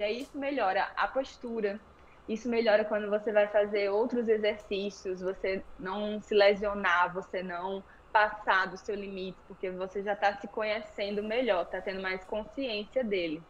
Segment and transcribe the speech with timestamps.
[0.00, 1.80] E aí isso melhora a postura,
[2.28, 8.66] isso melhora quando você vai fazer outros exercícios, você não se lesionar, você não passar
[8.66, 13.40] do seu limite, porque você já está se conhecendo melhor, está tendo mais consciência dele.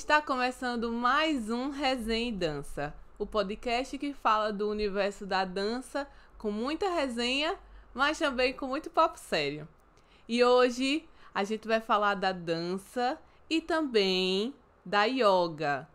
[0.00, 6.08] Está começando mais um Resenha e Dança, o podcast que fala do universo da dança
[6.38, 7.54] com muita resenha,
[7.92, 9.68] mas também com muito papo sério.
[10.26, 13.18] E hoje a gente vai falar da dança
[13.48, 14.54] e também
[14.86, 15.86] da yoga.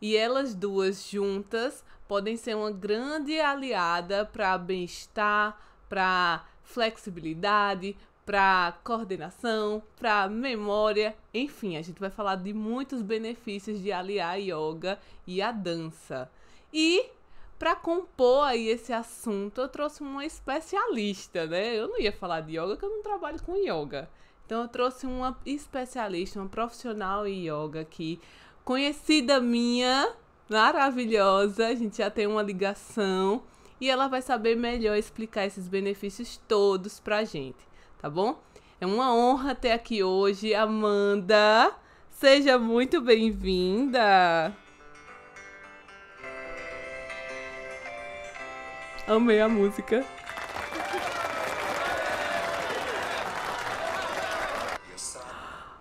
[0.00, 7.96] E elas duas juntas podem ser uma grande aliada para bem-estar, para flexibilidade,
[8.28, 14.34] para coordenação, para memória, enfim, a gente vai falar de muitos benefícios de aliar a
[14.34, 16.30] yoga e a dança.
[16.70, 17.06] E
[17.58, 21.74] para compor aí esse assunto, eu trouxe uma especialista, né?
[21.74, 24.10] Eu não ia falar de yoga, porque eu não trabalho com yoga.
[24.44, 28.20] Então eu trouxe uma especialista, uma profissional em yoga aqui,
[28.62, 30.12] conhecida minha,
[30.50, 31.68] maravilhosa.
[31.68, 33.42] A gente já tem uma ligação
[33.80, 37.67] e ela vai saber melhor explicar esses benefícios todos pra gente
[37.98, 38.40] tá bom?
[38.80, 41.72] É uma honra ter aqui hoje Amanda.
[42.10, 44.52] Seja muito bem-vinda.
[49.06, 50.04] Amei a música.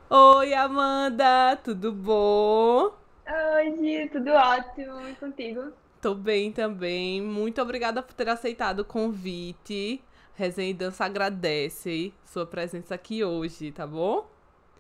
[0.10, 2.94] Oi, Amanda, tudo bom?
[3.28, 5.08] Oi, Gi, tudo ótimo.
[5.08, 5.73] E contigo?
[6.02, 7.22] Tô bem também.
[7.22, 10.02] Muito obrigada por ter aceitado o convite.
[10.38, 14.30] Resenha e Dança agradece sua presença aqui hoje, tá bom?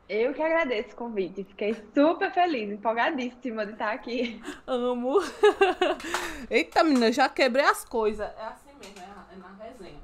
[0.07, 1.43] Eu que agradeço o convite.
[1.45, 4.39] Fiquei super feliz, empolgadíssima de estar aqui.
[4.67, 5.17] Amo.
[6.47, 8.29] Eita, menina, já quebrei as coisas.
[8.37, 9.99] É assim mesmo, é na resenha.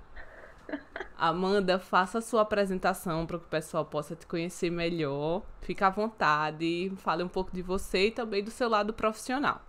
[1.15, 5.43] Amanda, faça a sua apresentação para que o pessoal possa te conhecer melhor.
[5.61, 9.61] Fique à vontade, fale um pouco de você e também do seu lado profissional.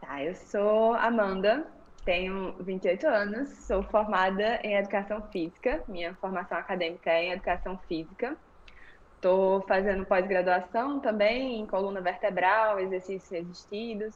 [0.00, 1.66] Tá, eu sou Amanda,
[2.06, 8.36] tenho 28 anos, sou formada em Educação Física, minha formação acadêmica é em Educação Física.
[9.16, 14.14] Estou fazendo pós-graduação também em coluna vertebral, exercícios resistidos.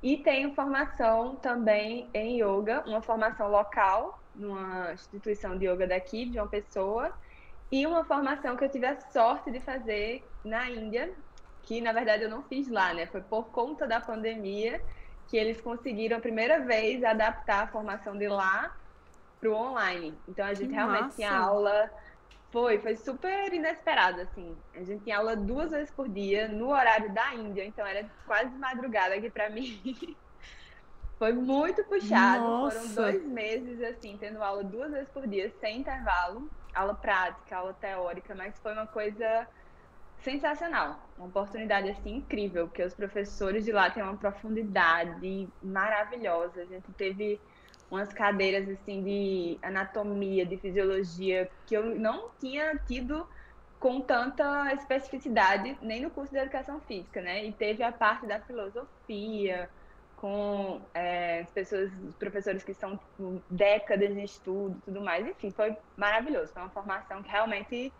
[0.00, 6.38] E tenho formação também em yoga, uma formação local, numa instituição de yoga daqui, de
[6.38, 7.12] uma pessoa,
[7.70, 11.12] e uma formação que eu tive a sorte de fazer na Índia,
[11.64, 13.06] que na verdade eu não fiz lá, né?
[13.06, 14.80] Foi por conta da pandemia
[15.32, 18.76] que eles conseguiram a primeira vez adaptar a formação de lá
[19.40, 20.14] para o online.
[20.28, 21.16] Então a gente que realmente massa.
[21.16, 21.90] tinha aula.
[22.50, 24.54] Foi, foi super inesperado, assim.
[24.74, 28.50] A gente tinha aula duas vezes por dia, no horário da Índia, então era quase
[28.58, 30.14] madrugada aqui para mim.
[31.18, 32.44] foi muito puxado.
[32.44, 32.78] Nossa.
[32.80, 36.50] Foram dois meses, assim, tendo aula duas vezes por dia, sem intervalo.
[36.74, 39.48] Aula prática, aula teórica, mas foi uma coisa
[40.22, 40.98] sensacional.
[41.18, 46.62] Uma oportunidade assim incrível, porque os professores de lá têm uma profundidade maravilhosa.
[46.62, 47.40] A gente teve
[47.90, 53.26] umas cadeiras assim de anatomia, de fisiologia que eu não tinha tido
[53.78, 57.44] com tanta especificidade nem no curso de educação física, né?
[57.44, 59.68] E teve a parte da filosofia
[60.16, 65.26] com é, as pessoas, professores que são tipo, décadas de estudo, tudo mais.
[65.26, 66.52] Enfim, foi maravilhoso.
[66.52, 67.92] Foi uma formação que realmente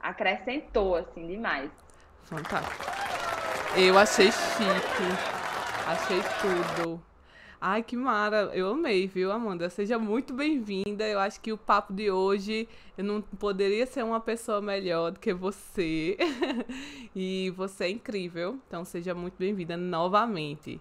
[0.00, 1.70] acrescentou, assim, demais.
[2.24, 2.84] Fantástico.
[3.76, 5.36] Eu achei chique.
[5.86, 7.00] Achei tudo.
[7.60, 8.50] Ai, que mara.
[8.52, 9.70] Eu amei, viu, Amanda?
[9.70, 11.06] Seja muito bem-vinda.
[11.06, 15.20] Eu acho que o papo de hoje eu não poderia ser uma pessoa melhor do
[15.20, 16.16] que você.
[17.14, 18.58] e você é incrível.
[18.66, 20.80] Então, seja muito bem-vinda novamente.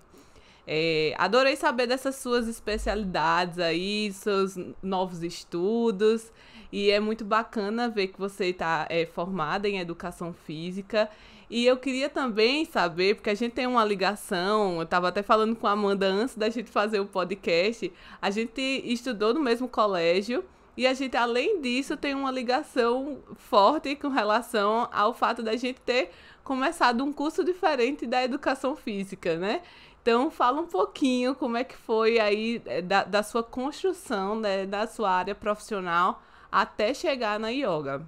[0.68, 6.32] É, adorei saber dessas suas especialidades aí, seus novos estudos.
[6.72, 11.10] E é muito bacana ver que você está é, formada em educação física.
[11.50, 15.56] E eu queria também saber, porque a gente tem uma ligação, eu estava até falando
[15.56, 20.44] com a Amanda antes da gente fazer o podcast, a gente estudou no mesmo colégio
[20.76, 25.80] e a gente, além disso, tem uma ligação forte com relação ao fato da gente
[25.82, 26.12] ter
[26.44, 29.62] começado um curso diferente da educação física, né?
[30.06, 34.64] Então, fala um pouquinho como é que foi aí é, da, da sua construção, né,
[34.64, 36.22] da sua área profissional
[36.52, 38.04] até chegar na yoga.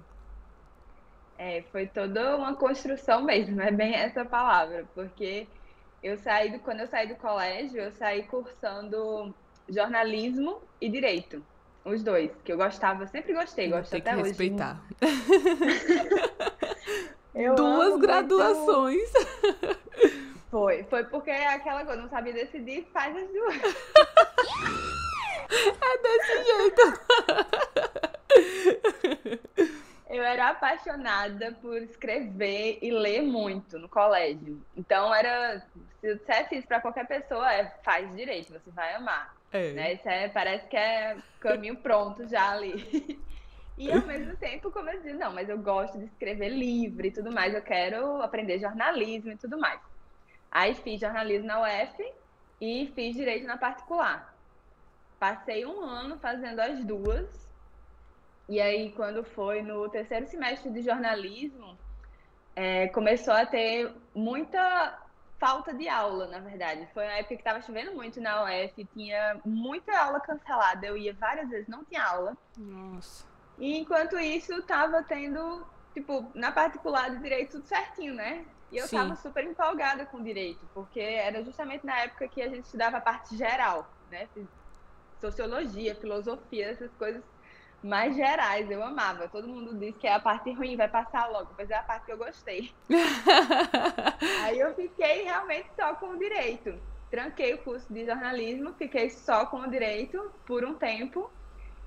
[1.36, 5.48] É, foi toda uma construção mesmo, é bem essa palavra, porque
[6.00, 9.34] eu saí do, quando eu saí do colégio, eu saí cursando
[9.68, 11.44] jornalismo e direito.
[11.84, 14.28] Os dois, que eu gostava, sempre gostei, gosto até que hoje.
[14.28, 14.80] Respeitar.
[17.34, 19.12] Eu Duas graduações.
[19.12, 20.18] Muito...
[20.50, 23.56] Foi, foi porque aquela coisa, não sabia decidir, faz as duas.
[25.50, 26.82] é desse jeito.
[30.08, 34.58] Eu era apaixonada por escrever e ler muito no colégio.
[34.74, 35.60] Então era,
[36.00, 39.36] se eu dissesse isso para qualquer pessoa, é faz direito, você vai amar.
[39.52, 39.72] É.
[39.72, 39.92] Né?
[39.92, 43.20] Isso é, parece que é caminho pronto já ali.
[43.76, 47.12] E ao mesmo tempo, como eu disse, não, mas eu gosto de escrever livro e
[47.12, 49.78] tudo mais, eu quero aprender jornalismo e tudo mais.
[50.50, 52.12] Aí fiz jornalismo na UF
[52.60, 54.34] e fiz direito na particular.
[55.18, 57.28] Passei um ano fazendo as duas.
[58.48, 61.76] E aí, quando foi no terceiro semestre de jornalismo,
[62.56, 64.98] é, começou a ter muita
[65.38, 66.88] falta de aula, na verdade.
[66.92, 70.86] Foi uma época que estava chovendo muito na UF, tinha muita aula cancelada.
[70.86, 72.36] Eu ia várias vezes, não tinha aula.
[72.56, 73.26] Nossa.
[73.58, 78.44] E enquanto isso, tava tendo, tipo, na particular de direito tudo certinho, né?
[78.70, 78.96] E eu Sim.
[78.96, 83.00] tava super empolgada com direito, porque era justamente na época que a gente estudava a
[83.00, 84.28] parte geral, né?
[85.20, 87.22] Sociologia, filosofia, essas coisas
[87.82, 89.28] mais gerais, eu amava.
[89.28, 92.06] Todo mundo diz que é a parte ruim, vai passar logo, mas é a parte
[92.06, 92.72] que eu gostei.
[94.42, 96.78] Aí eu fiquei realmente só com o direito.
[97.10, 101.30] Tranquei o curso de jornalismo, fiquei só com o direito por um tempo.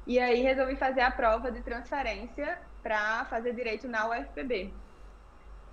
[0.07, 4.73] E aí resolvi fazer a prova de transferência para fazer direito na UFPB.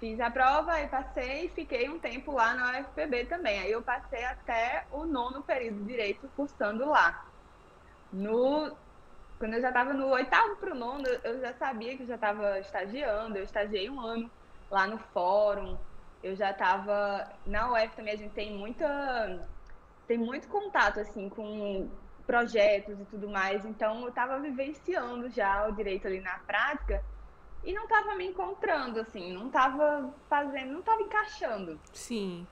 [0.00, 3.60] Fiz a prova e passei e fiquei um tempo lá na UFPB também.
[3.60, 7.26] Aí eu passei até o nono período de direito cursando lá.
[8.12, 8.76] No,
[9.38, 12.14] quando eu já estava no oitavo para o nono, eu já sabia que eu já
[12.14, 13.38] estava estagiando.
[13.38, 14.30] Eu estagiei um ano
[14.70, 15.76] lá no fórum.
[16.22, 18.14] Eu já estava na UF também.
[18.14, 19.46] A gente tem muita
[20.06, 21.90] tem muito contato assim com
[22.24, 23.64] projetos e tudo mais.
[23.64, 27.02] Então eu estava vivenciando já o direito ali na prática
[27.64, 31.78] e não estava me encontrando, assim, não estava fazendo, não estava encaixando.
[31.92, 32.46] Sim.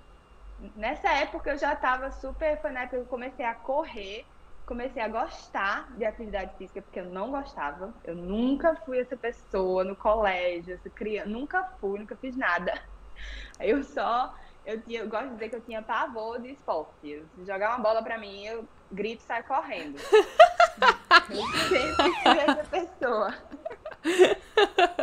[0.74, 4.24] Nessa época eu já estava super, foi na época que eu comecei a correr,
[4.64, 7.94] comecei a gostar de atividade física, porque eu não gostava.
[8.04, 12.74] Eu nunca fui essa pessoa no colégio, essa criança, nunca fui, nunca fiz nada.
[13.58, 14.34] Eu só,
[14.66, 17.24] eu, tinha, eu gosto de dizer que eu tinha pavor de esporte.
[17.34, 19.96] Se jogar uma bola para mim, eu grito e saio correndo.
[21.30, 23.34] eu sempre fui essa pessoa.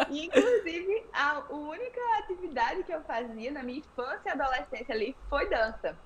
[0.10, 5.98] Inclusive, a única atividade que eu fazia na minha infância e adolescência ali foi dança.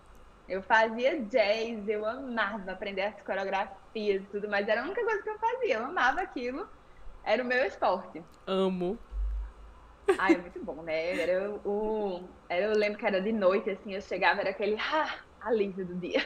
[0.48, 5.22] Eu fazia jazz, eu amava aprender as coreografias e tudo, mas era a única coisa
[5.22, 5.76] que eu fazia.
[5.76, 6.68] Eu amava aquilo,
[7.24, 8.24] era o meu esporte.
[8.46, 8.98] Amo.
[10.18, 11.20] Ai, é muito bom, né?
[11.20, 15.16] Era o, era, eu lembro que era de noite, assim, eu chegava, era aquele ah,
[15.42, 16.22] alívio do dia.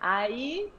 [0.00, 0.72] Aí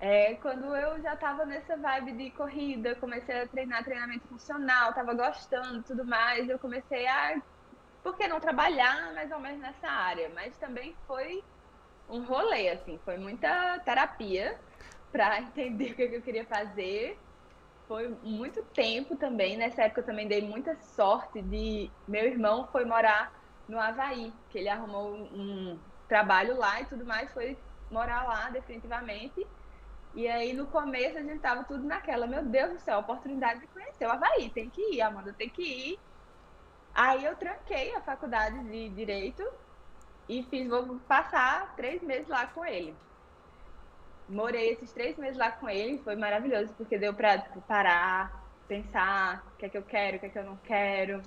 [0.00, 5.12] é, quando eu já estava nessa vibe de corrida, comecei a treinar treinamento funcional, estava
[5.12, 7.40] gostando tudo mais, eu comecei a.
[8.02, 10.30] Por que não trabalhar mais ou menos nessa área?
[10.34, 11.44] Mas também foi
[12.08, 14.58] um rolê, assim, foi muita terapia
[15.12, 17.18] para entender o que eu queria fazer.
[17.86, 19.56] Foi muito tempo também.
[19.58, 21.90] Nessa época eu também dei muita sorte de.
[22.08, 23.32] Meu irmão foi morar
[23.68, 27.58] no Havaí, que ele arrumou um trabalho lá e tudo mais, foi
[27.90, 29.46] morar lá definitivamente.
[30.14, 33.66] E aí, no começo, a gente tava tudo naquela, meu Deus do céu, oportunidade de
[33.68, 35.98] conhecer o Havaí, tem que ir, Amanda, tem que ir.
[36.92, 39.46] Aí eu tranquei a faculdade de Direito
[40.28, 42.94] e fiz, vou passar três meses lá com ele.
[44.28, 49.44] Morei esses três meses lá com ele, foi maravilhoso, porque deu pra tipo, parar, pensar
[49.54, 51.22] o que é que eu quero, o que é que eu não quero.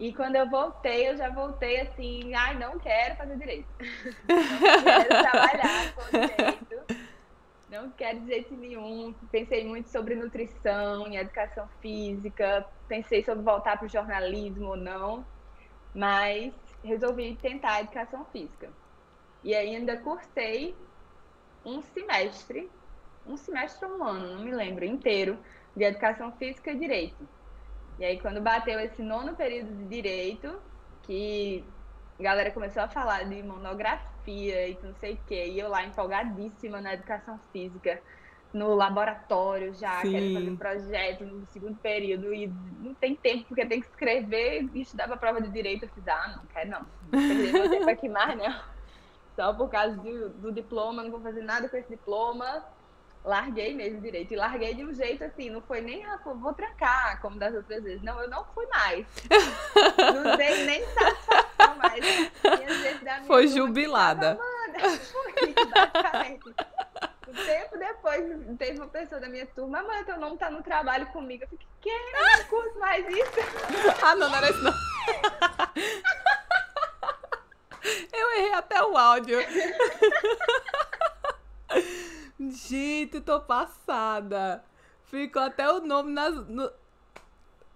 [0.00, 3.68] E quando eu voltei, eu já voltei assim, ai, não quero fazer direito.
[3.78, 6.57] quero trabalhar direito
[7.70, 9.14] não quero de nenhum.
[9.30, 12.66] Pensei muito sobre nutrição e educação física.
[12.86, 15.24] Pensei sobre voltar para o jornalismo ou não.
[15.94, 18.70] Mas resolvi tentar a educação física.
[19.44, 20.74] E ainda cursei
[21.64, 22.70] um semestre,
[23.26, 25.38] um semestre ou um ano, não me lembro, inteiro,
[25.76, 27.28] de educação física e direito.
[27.98, 30.60] E aí, quando bateu esse nono período de direito,
[31.02, 31.64] que
[32.18, 35.84] a galera começou a falar de monografia e não sei o quê, e eu lá
[35.84, 38.02] empolgadíssima na educação física,
[38.52, 40.10] no laboratório já, Sim.
[40.10, 42.46] querendo fazer um projeto no segundo período, e
[42.78, 45.84] não tem tempo porque tem que escrever e estudar para a prova de direito.
[45.84, 48.60] Eu fiz, ah, não quero não, não perder meu tempo aqui mais, não.
[49.36, 52.64] Só por causa do, do diploma, não vou fazer nada com esse diploma
[53.24, 54.32] larguei mesmo direito.
[54.32, 57.82] E larguei de um jeito assim, não foi nem, ah, vou trancar, como das outras
[57.82, 58.02] vezes.
[58.02, 59.06] Não, eu não fui mais.
[60.14, 63.26] não dei nem satisfação mais.
[63.26, 64.38] foi jubilada.
[64.78, 66.54] Foi, basicamente.
[67.26, 68.24] Um tempo depois
[68.58, 71.44] teve uma pessoa da minha turma, mas teu nome tá no trabalho comigo.
[71.44, 71.90] Eu fiquei, que?
[71.90, 73.32] Eu não curso mais isso.
[74.02, 74.72] ah, não, não era isso não.
[78.12, 79.38] Eu errei até o áudio.
[82.68, 84.62] Gente, tô passada.
[85.04, 86.46] Ficou até o nome nas.
[86.46, 86.70] No...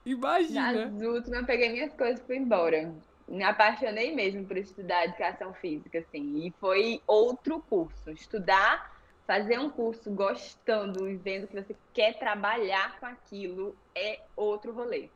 [0.04, 0.86] Imagina.
[0.86, 2.94] Nas últimas, peguei minhas coisas e fui embora.
[3.26, 6.46] Me apaixonei mesmo por estudar educação física, assim.
[6.46, 8.10] E foi outro curso.
[8.10, 8.94] Estudar,
[9.26, 15.08] fazer um curso gostando e vendo que você quer trabalhar com aquilo é outro rolê.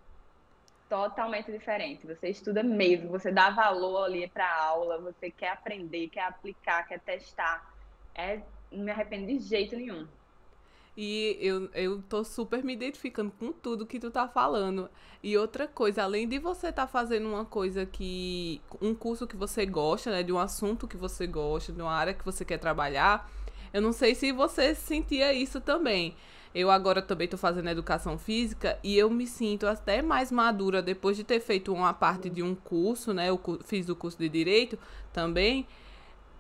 [0.89, 2.07] Totalmente diferente.
[2.07, 6.87] Você estuda mesmo, você dá valor ali para a aula, você quer aprender, quer aplicar,
[6.89, 7.75] quer testar.
[8.15, 10.07] É, não me arrependo de jeito nenhum.
[10.97, 14.89] E eu, eu tô super me identificando com tudo que tu tá falando.
[15.23, 18.63] E outra coisa, além de você tá fazendo uma coisa que.
[18.81, 20.23] um curso que você gosta, né?
[20.23, 23.31] De um assunto que você gosta, de uma área que você quer trabalhar.
[23.75, 26.17] Eu não sei se você sentia isso também.
[26.55, 31.15] Eu agora também tô fazendo educação física e eu me sinto até mais madura depois
[31.15, 33.29] de ter feito uma parte de um curso, né?
[33.29, 34.79] Eu fiz o curso de direito
[35.13, 35.67] também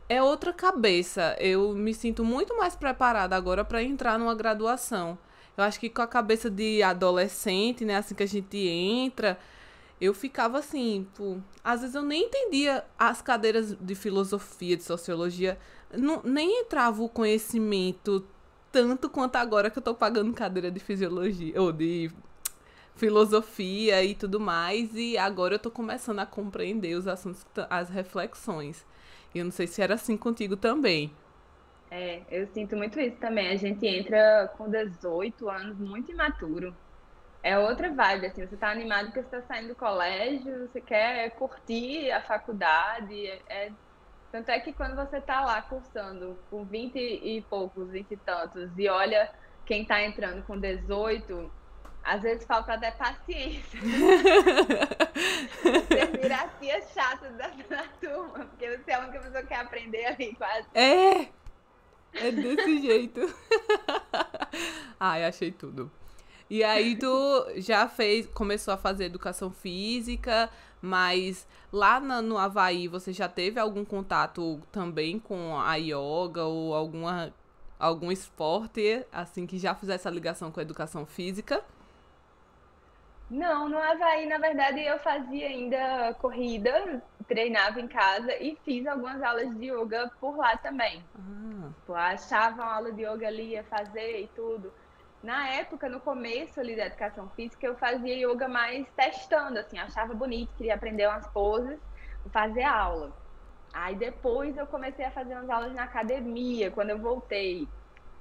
[0.08, 1.36] é outra cabeça.
[1.38, 5.18] Eu me sinto muito mais preparada agora para entrar numa graduação.
[5.56, 9.38] Eu acho que com a cabeça de adolescente, né, assim que a gente entra,
[10.00, 15.58] eu ficava assim, pô, às vezes eu nem entendia as cadeiras de filosofia, de sociologia,
[15.92, 18.26] não, nem entrava o conhecimento
[18.70, 22.10] tanto quanto agora que eu tô pagando cadeira de fisiologia ou de
[22.94, 28.84] filosofia e tudo mais, e agora eu tô começando a compreender os assuntos, as reflexões.
[29.34, 31.12] E eu não sei se era assim contigo também.
[31.90, 33.48] É, eu sinto muito isso também.
[33.48, 36.74] A gente entra com 18 anos muito imaturo.
[37.42, 41.30] É outra vibe, assim, você tá animado porque você tá saindo do colégio, você quer
[41.30, 43.26] curtir a faculdade.
[43.26, 43.42] É...
[43.48, 43.72] é
[44.32, 48.70] tanto é que quando você tá lá cursando com 20 e poucos, 20 e tantos,
[48.76, 49.30] e olha
[49.64, 51.50] quem tá entrando com 18,
[52.06, 53.80] às vezes falta até paciência.
[55.60, 59.48] você vira a tia chata da, da turma, porque você é a única pessoa que
[59.48, 60.68] quer aprender ali quase.
[60.72, 61.28] É!
[62.14, 63.20] É desse jeito.
[65.00, 65.90] Ai, achei tudo.
[66.48, 70.48] E aí tu já fez, começou a fazer educação física,
[70.80, 76.72] mas lá na, no Havaí você já teve algum contato também com a yoga ou
[76.72, 77.34] alguma,
[77.80, 81.64] algum esporte, assim, que já fizesse a ligação com a educação física?
[83.28, 89.20] Não, no Havaí, na verdade, eu fazia ainda corrida, treinava em casa e fiz algumas
[89.22, 91.04] aulas de yoga por lá também.
[91.14, 91.70] Ah.
[91.80, 94.72] Tipo, achava uma aula de yoga ali, ia fazer e tudo.
[95.22, 100.14] Na época, no começo ali da educação física, eu fazia yoga mais testando, assim, achava
[100.14, 101.80] bonito, queria aprender umas poses,
[102.32, 103.12] fazer aula.
[103.72, 107.68] Aí depois eu comecei a fazer umas aulas na academia, quando eu voltei.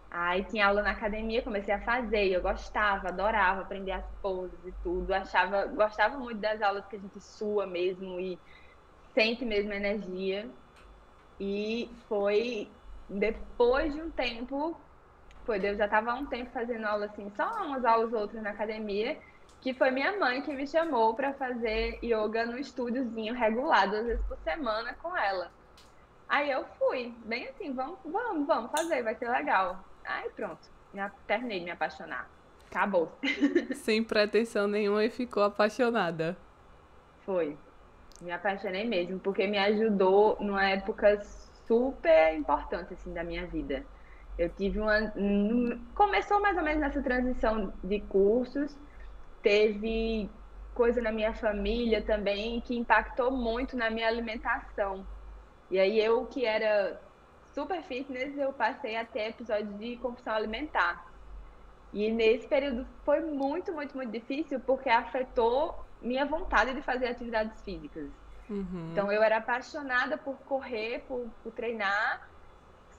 [0.10, 4.72] Aí tinha aula na academia, comecei a fazer, eu gostava, adorava aprender as poses e
[4.84, 8.40] tudo, achava, gostava muito das aulas que a gente sua mesmo e
[9.14, 10.50] sente mesmo energia.
[11.40, 12.70] E foi
[13.10, 14.80] depois de um tempo,
[15.46, 18.52] foi, eu já estava há um tempo fazendo aula assim, só umas aulas outras na
[18.52, 19.20] academia,
[19.62, 24.26] que foi minha mãe que me chamou para fazer yoga no estúdiozinho regular, duas vezes
[24.28, 25.52] por semana com ela.
[26.28, 29.84] Aí eu fui, bem assim, vamos, vamos, vamos fazer, vai ser legal.
[30.06, 32.30] Aí pronto, me, terminei de me apaixonar.
[32.70, 33.12] Acabou.
[33.76, 36.38] Sem pretensão nenhuma e ficou apaixonada.
[37.22, 37.58] Foi.
[38.22, 41.22] Me apaixonei mesmo, porque me ajudou numa época
[41.68, 43.86] super importante assim da minha vida.
[44.38, 45.14] Eu tive uma
[45.94, 48.78] começou mais ou menos nessa transição de cursos,
[49.42, 50.30] teve
[50.74, 55.06] coisa na minha família também que impactou muito na minha alimentação.
[55.72, 57.02] E aí eu que era
[57.56, 61.08] super fitness, eu passei a ter episódios de compulsão alimentar.
[61.94, 67.60] E nesse período foi muito, muito, muito difícil porque afetou minha vontade de fazer atividades
[67.62, 68.12] físicas.
[68.50, 68.90] Uhum.
[68.92, 72.30] Então eu era apaixonada por correr, por, por, treinar,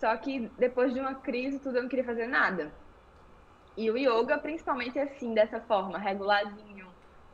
[0.01, 2.73] só que depois de uma crise tudo eu não queria fazer nada.
[3.77, 6.89] E o yoga, principalmente assim, dessa forma, regularzinho,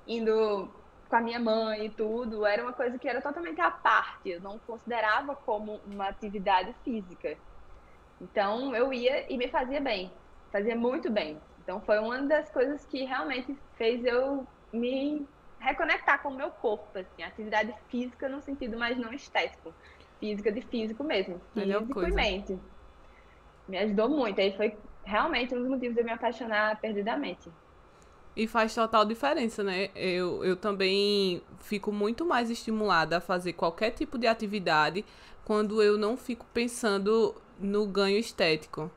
[0.08, 0.68] indo
[1.12, 4.40] com a minha mãe e tudo, era uma coisa que era totalmente à parte, eu
[4.40, 7.36] não considerava como uma atividade física.
[8.18, 10.10] Então eu ia e me fazia bem,
[10.50, 11.38] fazia muito bem.
[11.58, 15.28] Então foi uma das coisas que realmente fez eu me
[15.60, 19.76] reconectar com o meu corpo, assim, atividade física no sentido mais não estético,
[20.18, 22.58] física de físico mesmo, físico e mente.
[23.68, 27.52] Me ajudou muito, aí foi realmente um dos motivos de eu me apaixonar perdidamente.
[28.34, 29.90] E faz total diferença, né?
[29.94, 35.04] Eu, eu também fico muito mais estimulada a fazer qualquer tipo de atividade
[35.44, 38.90] quando eu não fico pensando no ganho estético.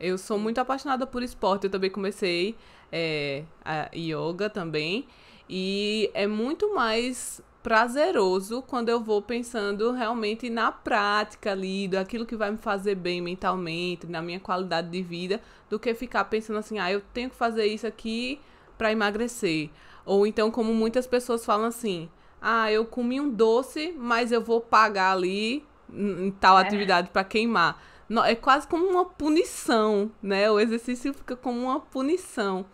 [0.00, 1.64] Eu sou muito apaixonada por esporte.
[1.64, 2.56] Eu também comecei
[2.90, 5.06] é, a yoga também.
[5.48, 12.34] E é muito mais prazeroso quando eu vou pensando realmente na prática ali, daquilo que
[12.34, 16.80] vai me fazer bem mentalmente, na minha qualidade de vida, do que ficar pensando assim,
[16.80, 18.40] ah, eu tenho que fazer isso aqui
[18.76, 19.70] para emagrecer.
[20.04, 22.08] Ou então, como muitas pessoas falam assim,
[22.40, 26.62] ah, eu comi um doce, mas eu vou pagar ali em tal é.
[26.62, 27.80] atividade para queimar.
[28.26, 30.50] É quase como uma punição, né?
[30.50, 32.66] O exercício fica como uma punição.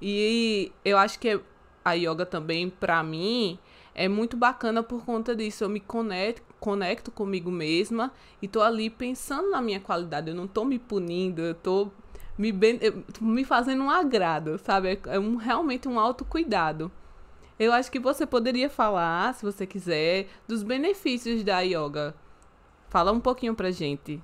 [0.00, 1.40] E eu acho que
[1.84, 3.58] a yoga também, para mim,
[3.94, 5.64] é muito bacana por conta disso.
[5.64, 10.30] Eu me conecto, conecto comigo mesma e tô ali pensando na minha qualidade.
[10.30, 11.90] Eu não tô me punindo, eu tô
[12.36, 12.52] me,
[13.20, 15.00] me fazendo um agrado, sabe?
[15.06, 16.90] É um, realmente um autocuidado.
[17.58, 22.14] Eu acho que você poderia falar, se você quiser, dos benefícios da yoga.
[22.88, 24.20] Fala um pouquinho pra gente.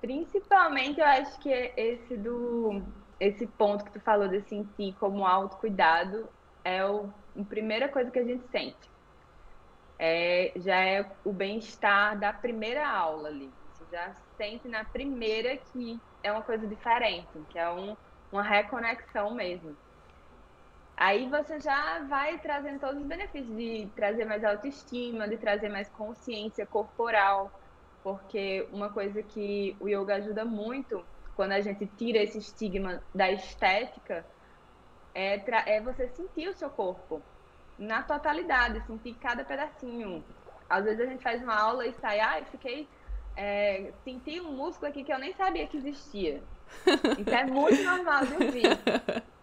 [0.00, 2.82] Principalmente, eu acho que esse do
[3.18, 6.28] esse ponto que tu falou de sentir como autocuidado
[6.62, 8.90] é o a primeira coisa que a gente sente.
[9.98, 13.50] É, já é o bem-estar da primeira aula ali.
[13.72, 17.96] Você já sente na primeira que é uma coisa diferente, que é um,
[18.32, 19.76] uma reconexão mesmo.
[20.96, 25.88] Aí você já vai trazendo todos os benefícios de trazer mais autoestima, de trazer mais
[25.90, 27.52] consciência corporal,
[28.02, 31.04] porque uma coisa que o yoga ajuda muito,
[31.34, 34.24] quando a gente tira esse estigma da estética,
[35.14, 35.42] é,
[35.76, 37.22] é você sentir o seu corpo
[37.78, 40.24] na totalidade, sentir cada pedacinho.
[40.68, 42.88] Às vezes a gente faz uma aula e sai, ah, fiquei.
[43.36, 46.42] É, senti um músculo aqui que eu nem sabia que existia.
[47.18, 48.62] Isso é muito normal de ouvir.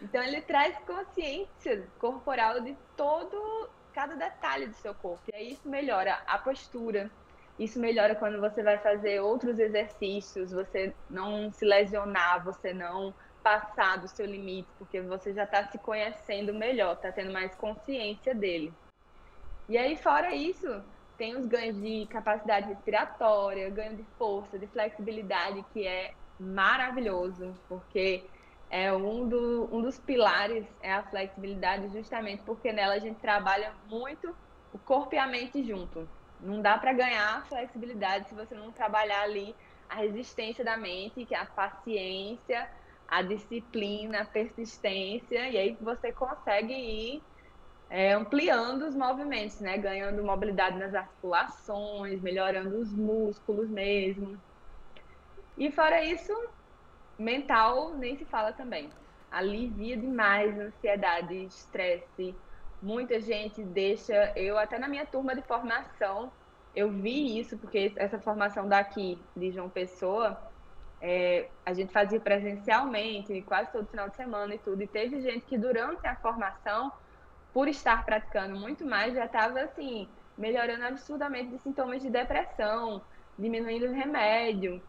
[0.00, 5.22] Então ele traz consciência corporal de todo, cada detalhe do seu corpo.
[5.32, 7.10] E aí isso melhora a postura.
[7.58, 13.12] Isso melhora quando você vai fazer outros exercícios, você não se lesionar, você não
[13.42, 18.34] passar do seu limite, porque você já está se conhecendo melhor, está tendo mais consciência
[18.34, 18.72] dele.
[19.68, 20.82] E aí, fora isso,
[21.18, 28.24] tem os ganhos de capacidade respiratória, ganho de força, de flexibilidade, que é maravilhoso, porque
[28.70, 33.74] é um, do, um dos pilares é a flexibilidade, justamente porque nela a gente trabalha
[33.88, 34.34] muito
[34.72, 36.08] o corpo e a mente junto.
[36.38, 39.56] Não dá para ganhar flexibilidade se você não trabalhar ali
[39.88, 42.70] a resistência da mente, que é a paciência,
[43.08, 47.22] a disciplina, a persistência, e aí você consegue ir
[47.90, 49.78] é, ampliando os movimentos, né?
[49.78, 54.38] Ganhando mobilidade nas articulações, melhorando os músculos mesmo.
[55.56, 56.32] E fora isso,
[57.18, 58.90] mental nem se fala também.
[59.30, 62.34] Alivia demais ansiedade, estresse.
[62.80, 66.30] Muita gente deixa, eu até na minha turma de formação,
[66.76, 70.40] eu vi isso, porque essa formação daqui de João Pessoa,
[71.00, 74.82] é, a gente fazia presencialmente, quase todo final de semana e tudo.
[74.82, 76.92] E teve gente que durante a formação,
[77.58, 80.06] por estar praticando muito mais, já estava assim,
[80.38, 83.02] melhorando absurdamente de sintomas de depressão,
[83.36, 84.80] diminuindo o remédio.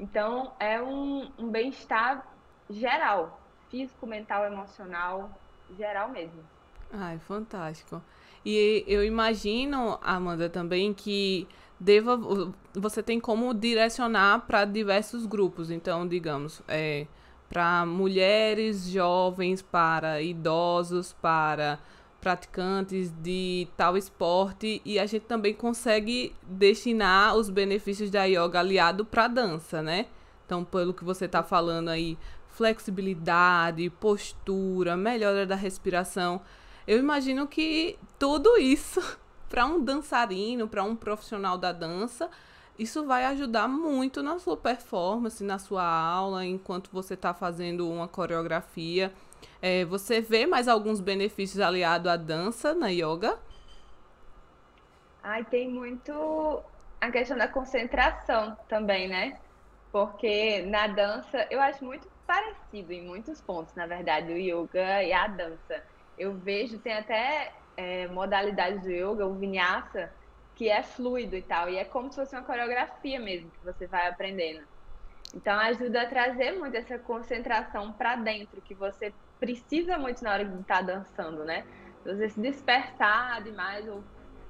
[0.00, 2.26] Então, é um, um bem-estar
[2.70, 5.30] geral, físico, mental, emocional,
[5.76, 6.42] geral mesmo.
[6.90, 8.02] Ai, fantástico.
[8.42, 11.46] E eu imagino, Amanda, também que
[11.78, 12.18] deva
[12.72, 15.70] você tem como direcionar para diversos grupos.
[15.70, 17.06] Então, digamos, é,
[17.46, 21.78] para mulheres jovens, para idosos, para
[22.26, 29.04] praticantes de tal esporte e a gente também consegue destinar os benefícios da yoga aliado
[29.04, 30.06] para dança, né?
[30.44, 36.40] Então, pelo que você está falando aí, flexibilidade, postura, melhora da respiração,
[36.84, 39.00] eu imagino que tudo isso
[39.48, 42.28] para um dançarino, para um profissional da dança,
[42.76, 48.08] isso vai ajudar muito na sua performance, na sua aula, enquanto você está fazendo uma
[48.08, 49.12] coreografia.
[49.60, 53.38] É, você vê mais alguns benefícios aliados à dança na yoga?
[55.22, 56.62] Ai, tem muito
[57.00, 59.38] a questão da concentração também, né?
[59.90, 65.12] Porque na dança, eu acho muito parecido em muitos pontos, na verdade, o yoga e
[65.12, 65.82] a dança.
[66.18, 70.12] Eu vejo, tem até é, modalidades do yoga, o vinyasa,
[70.54, 71.68] que é fluido e tal.
[71.68, 74.66] E é como se fosse uma coreografia mesmo que você vai aprendendo.
[75.34, 80.44] Então ajuda a trazer muito essa concentração para dentro, que você precisa muito na hora
[80.44, 81.64] de estar tá dançando, né?
[82.04, 84.02] Você se dispersar demais ou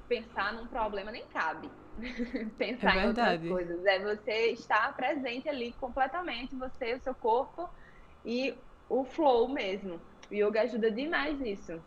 [0.07, 1.69] pensar num problema nem cabe.
[2.57, 3.85] pensar é em outras coisas.
[3.85, 7.67] É você estar presente ali completamente, você, o seu corpo
[8.23, 8.53] e
[8.87, 9.99] o flow mesmo.
[10.29, 11.81] O yoga ajuda demais nisso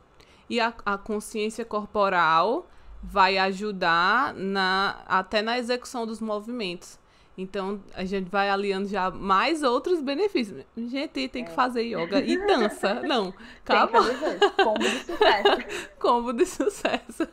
[0.51, 2.69] e a, a consciência corporal
[3.01, 6.99] vai ajudar na, até na execução dos movimentos.
[7.37, 10.65] Então a gente vai aliando já mais outros benefícios.
[10.77, 11.55] Gente, tem que é.
[11.55, 12.95] fazer yoga e dança.
[13.07, 13.33] Não,
[13.65, 14.01] calma.
[14.63, 15.89] Combo de sucesso.
[15.99, 17.29] Combo de sucesso.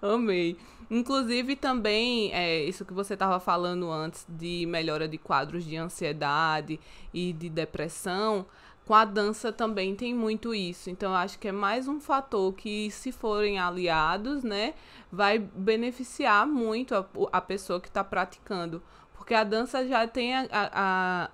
[0.00, 0.56] Amei.
[0.90, 6.80] Inclusive também é, isso que você estava falando antes de melhora de quadros de ansiedade
[7.14, 8.44] e de depressão.
[8.84, 10.90] Com a dança também tem muito isso.
[10.90, 14.74] Então, eu acho que é mais um fator que, se forem aliados, né,
[15.12, 18.82] vai beneficiar muito a, a pessoa que está praticando.
[19.30, 21.30] Porque a dança já tem a, a, a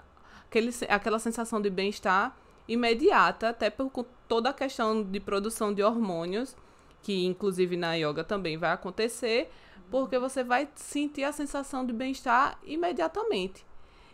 [0.47, 2.37] aquele, aquela sensação de bem-estar
[2.69, 3.91] imediata, até por
[4.29, 6.55] toda a questão de produção de hormônios,
[7.03, 9.49] que inclusive na yoga também vai acontecer,
[9.91, 13.65] porque você vai sentir a sensação de bem-estar imediatamente.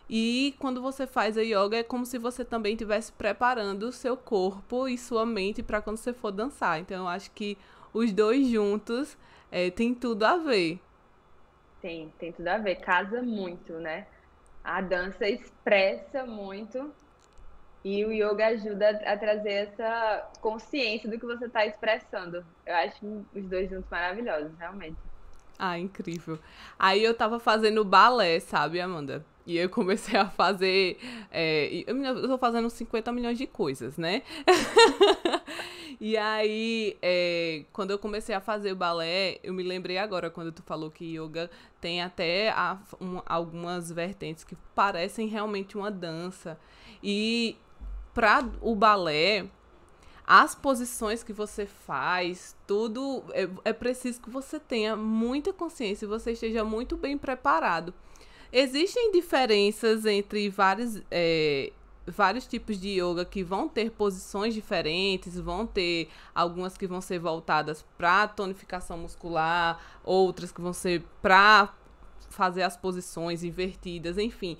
[0.09, 4.15] E quando você faz a yoga, é como se você também estivesse preparando o seu
[4.15, 6.79] corpo e sua mente para quando você for dançar.
[6.79, 7.57] Então, eu acho que
[7.93, 9.17] os dois juntos
[9.51, 10.79] é, tem tudo a ver.
[11.83, 12.77] Tem, tem tudo a ver.
[12.77, 14.07] Casa muito, né?
[14.63, 16.93] A dança expressa muito
[17.83, 22.45] e o yoga ajuda a trazer essa consciência do que você está expressando.
[22.65, 24.95] Eu acho os dois juntos maravilhosos, realmente.
[25.59, 26.39] Ah, incrível.
[26.79, 29.25] Aí eu tava fazendo balé, sabe, Amanda?
[29.45, 30.97] E eu comecei a fazer.
[31.29, 34.21] É, eu tô fazendo 50 milhões de coisas, né?
[36.05, 40.61] e aí, é, quando eu comecei a fazer balé, eu me lembrei agora, quando tu
[40.61, 46.59] falou que yoga tem até a, um, algumas vertentes que parecem realmente uma dança.
[47.01, 47.55] E
[48.13, 49.45] para o balé,
[50.27, 56.09] as posições que você faz, tudo é, é preciso que você tenha muita consciência e
[56.09, 57.93] você esteja muito bem preparado.
[58.51, 61.71] Existem diferenças entre vários, é,
[62.05, 67.19] vários tipos de yoga que vão ter posições diferentes, vão ter algumas que vão ser
[67.19, 71.73] voltadas para tonificação muscular, outras que vão ser para
[72.29, 74.57] fazer as posições invertidas, enfim.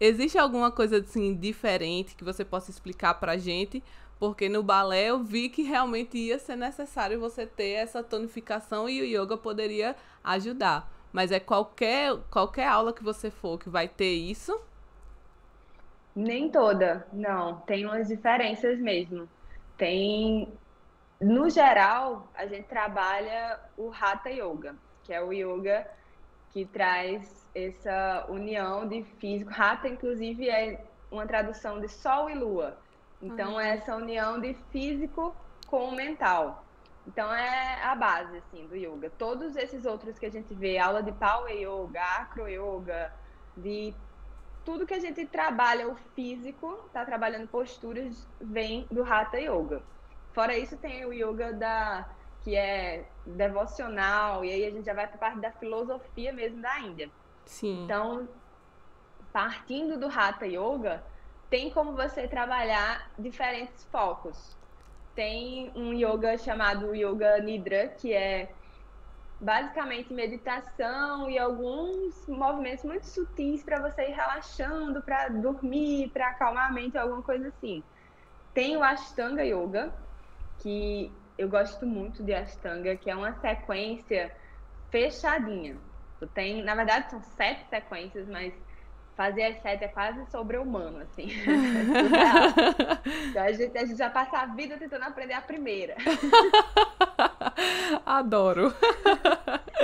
[0.00, 3.82] Existe alguma coisa assim diferente que você possa explicar pra gente?
[4.18, 9.00] Porque no balé eu vi que realmente ia ser necessário você ter essa tonificação e
[9.00, 10.90] o yoga poderia ajudar.
[11.12, 14.58] Mas é qualquer, qualquer aula que você for que vai ter isso?
[16.20, 17.60] Nem toda, não.
[17.60, 19.28] Tem umas diferenças mesmo.
[19.76, 20.52] Tem.
[21.20, 25.86] No geral, a gente trabalha o Hatha Yoga, que é o yoga
[26.50, 29.50] que traz essa união de físico.
[29.54, 32.78] Hatha, inclusive, é uma tradução de sol e lua.
[33.20, 33.60] Então, uhum.
[33.60, 35.34] é essa união de físico
[35.66, 36.64] com o mental.
[37.06, 39.10] Então é a base assim do yoga.
[39.10, 43.12] Todos esses outros que a gente vê, aula de power yoga, acro yoga,
[43.56, 43.94] de
[44.64, 49.82] tudo que a gente trabalha o físico, tá trabalhando posturas, vem do hatha yoga.
[50.32, 52.08] Fora isso tem o yoga da
[52.42, 56.78] que é devocional e aí a gente já vai para parte da filosofia mesmo da
[56.80, 57.10] Índia.
[57.44, 57.84] Sim.
[57.84, 58.26] Então,
[59.32, 61.04] partindo do hatha yoga,
[61.50, 64.56] tem como você trabalhar diferentes focos
[65.14, 68.50] tem um yoga chamado Yoga Nidra, que é
[69.40, 76.68] basicamente meditação e alguns movimentos muito sutis para você ir relaxando, para dormir, para acalmar
[76.68, 77.82] a mente, alguma coisa assim.
[78.52, 79.92] Tem o Ashtanga Yoga,
[80.58, 84.30] que eu gosto muito de Ashtanga, que é uma sequência
[84.90, 85.78] fechadinha.
[86.34, 88.52] Tem, na verdade, são sete sequências, mas
[89.16, 91.28] fazer as sete é quase sobre-humano, assim.
[93.30, 95.96] então, a, gente, a gente já passa a vida tentando aprender a primeira.
[98.06, 98.72] Adoro.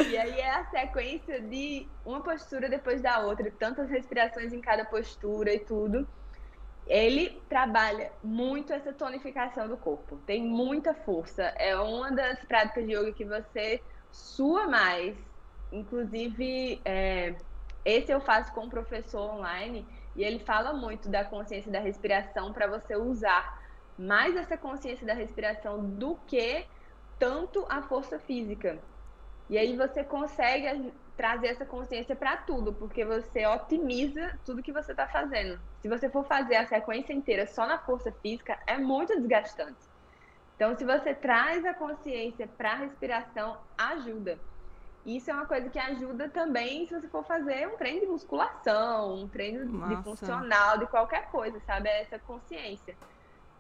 [0.09, 4.85] e aí é a sequência de uma postura depois da outra, tantas respirações em cada
[4.85, 6.07] postura e tudo.
[6.87, 10.19] Ele trabalha muito essa tonificação do corpo.
[10.25, 11.43] Tem muita força.
[11.57, 15.17] É uma das práticas de yoga que você sua mais.
[15.73, 17.35] Inclusive, é,
[17.87, 22.53] esse eu faço com um professor online e ele fala muito da consciência da respiração
[22.53, 23.63] para você usar
[23.97, 26.67] mais essa consciência da respiração do que
[27.17, 28.83] tanto a força física.
[29.49, 34.91] E aí você consegue trazer essa consciência para tudo, porque você otimiza tudo que você
[34.91, 35.61] está fazendo.
[35.81, 39.79] Se você for fazer a sequência inteira só na força física, é muito desgastante.
[40.57, 44.41] Então, se você traz a consciência para a respiração, ajuda.
[45.07, 49.23] Isso é uma coisa que ajuda também se você for fazer um treino de musculação,
[49.23, 49.95] um treino Nossa.
[49.95, 51.89] de funcional, de qualquer coisa, sabe?
[51.89, 52.97] É essa consciência.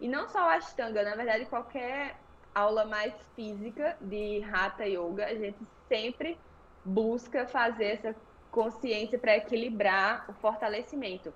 [0.00, 2.16] E não só o Ashtanga, na verdade, qualquer
[2.52, 6.36] aula mais física de Hatha Yoga, a gente sempre
[6.84, 8.16] busca fazer essa
[8.50, 11.32] consciência para equilibrar o fortalecimento.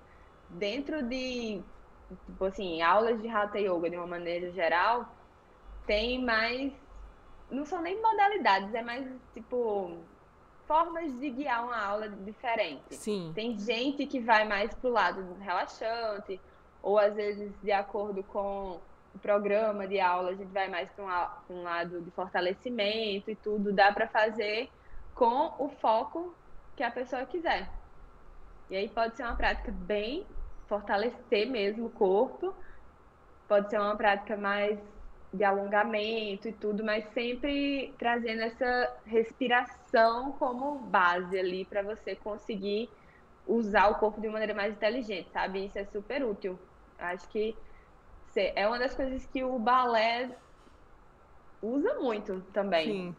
[0.49, 1.63] Dentro de,
[2.25, 5.09] tipo assim, aulas de Hatha Yoga, de uma maneira geral,
[5.85, 6.73] tem mais
[7.51, 9.97] não são nem modalidades, é mais tipo
[10.65, 12.95] formas de guiar uma aula diferente.
[12.95, 13.31] Sim.
[13.35, 16.39] Tem gente que vai mais pro lado relaxante,
[16.81, 18.79] ou às vezes de acordo com
[19.13, 23.35] o programa de aula, a gente vai mais para um, um, lado de fortalecimento e
[23.35, 23.73] tudo.
[23.73, 24.69] Dá para fazer
[25.13, 26.33] com o foco
[26.75, 27.69] que a pessoa quiser.
[28.69, 30.25] E aí pode ser uma prática bem
[30.67, 32.55] fortalecer mesmo o corpo,
[33.45, 34.79] pode ser uma prática mais
[35.33, 42.89] de alongamento e tudo, mas sempre trazendo essa respiração como base ali para você conseguir
[43.45, 45.65] usar o corpo de maneira mais inteligente, sabe?
[45.65, 46.59] Isso é super útil.
[46.97, 47.57] Acho que
[48.35, 50.37] é uma das coisas que o balé
[51.61, 52.91] usa muito também.
[52.91, 53.15] Sim.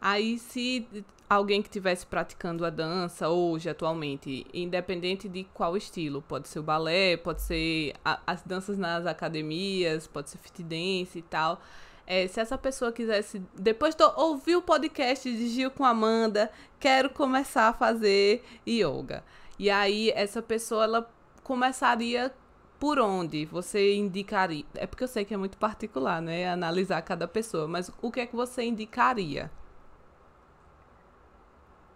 [0.00, 0.86] Aí, se
[1.28, 6.62] alguém que estivesse praticando a dança hoje, atualmente, independente de qual estilo, pode ser o
[6.62, 11.60] balé, pode ser a, as danças nas academias, pode ser fit dance e tal.
[12.06, 17.10] É, se essa pessoa quisesse, depois de ouvir o podcast de Gil com Amanda, quero
[17.10, 19.22] começar a fazer yoga.
[19.58, 21.10] E aí, essa pessoa, ela
[21.44, 22.32] começaria
[22.80, 24.64] por onde você indicaria?
[24.74, 26.48] É porque eu sei que é muito particular, né?
[26.48, 29.50] Analisar cada pessoa, mas o que é que você indicaria?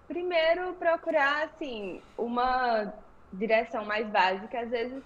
[0.06, 2.92] Primeiro, procurar, assim, uma
[3.32, 4.60] direção mais básica.
[4.60, 5.02] Às vezes,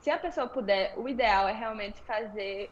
[0.00, 2.70] se a pessoa puder, o ideal é realmente fazer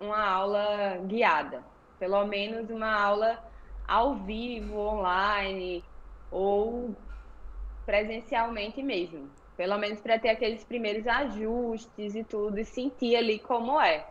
[0.00, 1.62] uma aula guiada.
[1.98, 3.38] Pelo menos uma aula
[3.86, 5.84] ao vivo, online,
[6.30, 6.96] ou
[7.84, 9.30] presencialmente mesmo.
[9.56, 14.06] Pelo menos para ter aqueles primeiros ajustes e tudo, e sentir ali como é.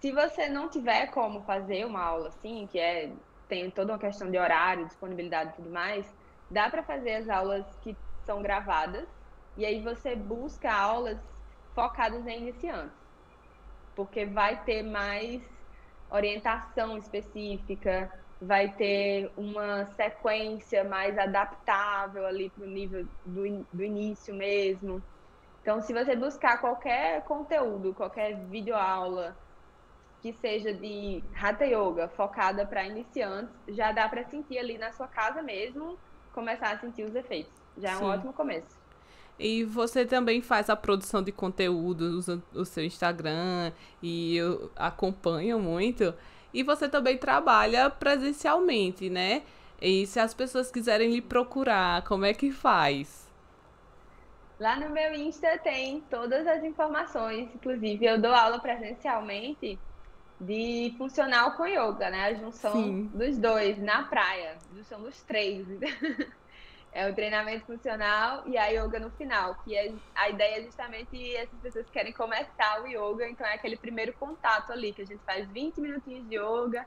[0.00, 3.10] Se você não tiver como fazer uma aula assim, que é
[3.52, 6.10] tem toda uma questão de horário, disponibilidade e tudo mais,
[6.50, 9.06] dá para fazer as aulas que são gravadas,
[9.58, 11.18] e aí você busca aulas
[11.74, 12.96] focadas em iniciantes.
[13.94, 15.42] Porque vai ter mais
[16.10, 18.10] orientação específica,
[18.40, 25.02] vai ter uma sequência mais adaptável ali para o nível do, do início mesmo.
[25.60, 29.36] Então, se você buscar qualquer conteúdo, qualquer videoaula
[30.22, 35.08] que seja de Hatha Yoga focada para iniciantes, já dá para sentir ali na sua
[35.08, 35.98] casa mesmo,
[36.32, 37.52] começar a sentir os efeitos.
[37.76, 38.04] Já é Sim.
[38.04, 38.80] um ótimo começo.
[39.36, 45.58] E você também faz a produção de conteúdo, usa o seu Instagram e eu acompanho
[45.58, 46.14] muito.
[46.54, 49.42] E você também trabalha presencialmente, né?
[49.80, 53.28] E se as pessoas quiserem lhe procurar, como é que faz?
[54.60, 59.76] Lá no meu Insta tem todas as informações, inclusive eu dou aula presencialmente
[60.42, 62.24] de funcional com yoga, né?
[62.24, 63.06] A junção Sim.
[63.14, 65.66] dos dois na praia, a junção dos três.
[66.94, 71.34] É o treinamento funcional e a yoga no final, que é, a ideia é justamente
[71.34, 75.06] essas pessoas que querem começar o yoga, então é aquele primeiro contato ali, que a
[75.06, 76.86] gente faz 20 minutinhos de yoga,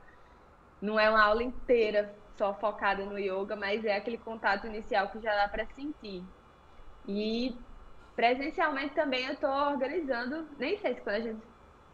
[0.80, 5.18] não é uma aula inteira só focada no yoga, mas é aquele contato inicial que
[5.18, 6.22] já dá para sentir.
[7.08, 7.58] E
[8.14, 11.42] presencialmente também eu estou organizando, nem sei se quando a gente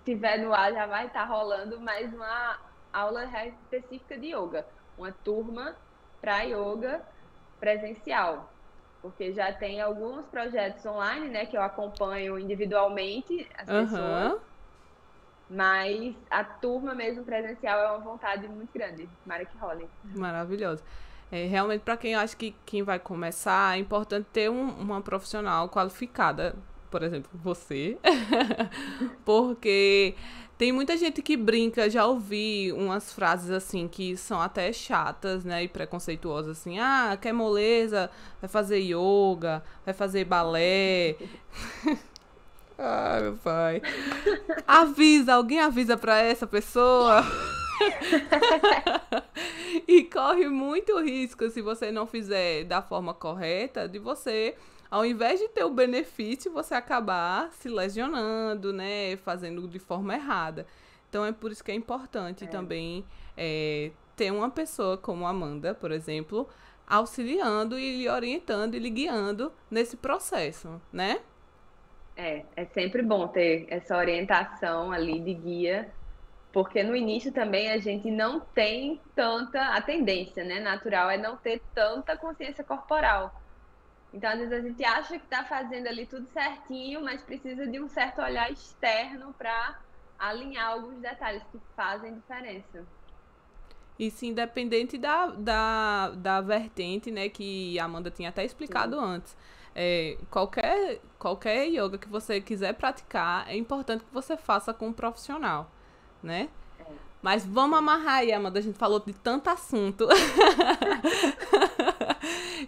[0.02, 2.58] estiver no ar já vai estar tá rolando, mas uma
[2.92, 4.66] aula específica de yoga,
[4.98, 5.74] uma turma
[6.20, 7.00] para yoga
[7.58, 8.52] presencial,
[9.00, 13.84] porque já tem alguns projetos online, né, que eu acompanho individualmente as uhum.
[13.84, 14.42] pessoas.
[15.48, 19.06] Mas a turma mesmo presencial é uma vontade muito grande.
[19.26, 19.86] Mara que role.
[20.02, 20.82] Maravilhoso.
[21.30, 25.68] É, realmente, para quem acha que quem vai começar, é importante ter um, uma profissional
[25.68, 26.54] qualificada,
[26.92, 27.96] por exemplo, você,
[29.24, 30.14] porque
[30.58, 35.64] tem muita gente que brinca, já ouvi umas frases assim que são até chatas, né,
[35.64, 38.10] e preconceituosas assim: "Ah, quer moleza,
[38.42, 41.16] vai fazer yoga, vai fazer balé".
[42.78, 43.80] ah, meu pai.
[44.66, 47.24] Avisa, alguém avisa para essa pessoa.
[49.88, 54.54] e corre muito risco se você não fizer da forma correta de você
[54.92, 59.16] ao invés de ter o benefício, você acabar se lesionando, né?
[59.16, 60.66] Fazendo de forma errada.
[61.08, 62.46] Então é por isso que é importante é.
[62.46, 63.02] também
[63.34, 66.46] é, ter uma pessoa como a Amanda, por exemplo,
[66.86, 71.20] auxiliando e lhe orientando e lhe guiando nesse processo, né?
[72.14, 75.90] É, é sempre bom ter essa orientação ali de guia,
[76.52, 81.38] porque no início também a gente não tem tanta, a tendência, né, natural é não
[81.38, 83.40] ter tanta consciência corporal.
[84.12, 87.80] Então, às vezes a gente acha que está fazendo ali tudo certinho, mas precisa de
[87.80, 89.78] um certo olhar externo para
[90.18, 92.84] alinhar alguns detalhes que fazem diferença.
[93.98, 99.04] Isso independente da, da, da vertente, né, que a Amanda tinha até explicado Sim.
[99.04, 99.36] antes.
[99.74, 104.92] É, qualquer, qualquer yoga que você quiser praticar, é importante que você faça com um
[104.92, 105.70] profissional,
[106.22, 106.50] né?
[106.78, 106.84] É.
[107.22, 108.58] Mas vamos amarrar aí, Amanda.
[108.58, 110.06] A gente falou de tanto assunto.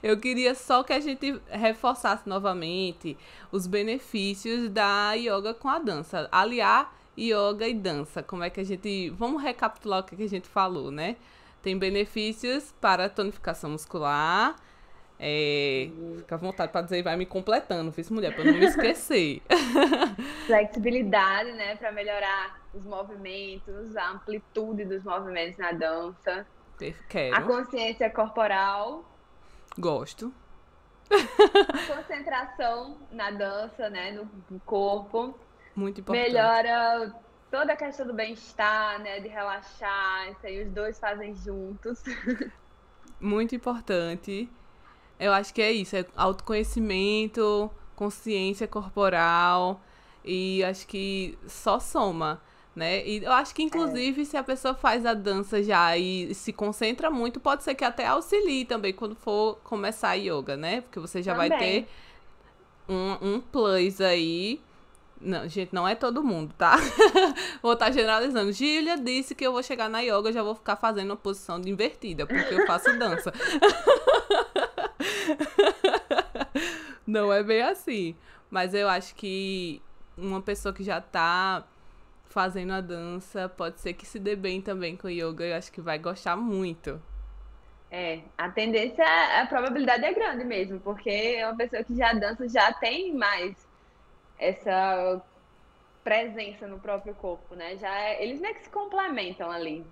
[0.05, 3.17] Eu queria só que a gente reforçasse novamente
[3.51, 6.29] os benefícios da yoga com a dança.
[6.31, 8.23] Aliar yoga e dança.
[8.23, 9.09] Como é que a gente.
[9.09, 11.17] Vamos recapitular o que a gente falou, né?
[11.63, 14.57] Tem benefícios para tonificação muscular.
[15.19, 15.89] É,
[16.19, 19.41] fica à vontade para dizer, vai me completando, fiz mulher, para não me esquecer.
[20.45, 26.47] Flexibilidade, né, para melhorar os movimentos, a amplitude dos movimentos na dança.
[27.09, 27.37] Quero.
[27.37, 29.14] A consciência corporal.
[29.79, 30.33] Gosto.
[31.87, 35.39] Concentração na dança, né, no corpo.
[35.75, 36.29] Muito importante.
[36.29, 37.15] Melhora
[37.51, 42.03] toda a questão do bem-estar, né, de relaxar, isso aí os dois fazem juntos.
[43.21, 44.51] Muito importante.
[45.19, 49.81] Eu acho que é isso, é autoconhecimento, consciência corporal
[50.25, 52.43] e acho que só soma,
[52.75, 53.07] né?
[53.07, 54.25] E eu acho que inclusive é.
[54.25, 58.07] se a pessoa faz a dança já e se concentra muito, pode ser que até
[58.07, 60.81] auxilie também quando for começar a yoga, né?
[60.81, 61.49] Porque você já também.
[61.51, 61.89] vai ter
[62.89, 64.61] um, um plus aí.
[65.21, 66.77] Não, gente, não é todo mundo, tá?
[67.63, 68.53] vou estar tá generalizando.
[68.53, 71.71] Gília disse que eu vou chegar na yoga, já vou ficar fazendo uma posição de
[71.71, 73.33] invertida, porque eu faço dança.
[77.07, 78.15] Não é bem assim.
[78.51, 79.81] Mas eu acho que
[80.17, 81.65] uma pessoa que já tá
[82.35, 85.45] fazendo a dança pode ser que se dê bem também com yoga.
[85.45, 87.01] Eu acho que vai gostar muito.
[87.91, 89.05] É, a tendência,
[89.41, 93.55] a probabilidade é grande mesmo, porque é uma pessoa que já dança já tem mais
[94.37, 95.23] essa
[96.03, 97.77] presença no próprio corpo, né?
[97.77, 99.87] Já é, eles meio que se complementam ali,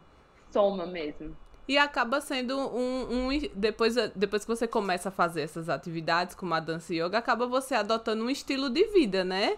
[0.50, 1.36] soma mesmo.
[1.68, 3.28] E acaba sendo um, um.
[3.54, 7.46] depois, depois que você começa a fazer essas atividades, como a dança e yoga, acaba
[7.46, 9.56] você adotando um estilo de vida, né?